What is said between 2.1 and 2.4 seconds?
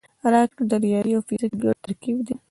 دی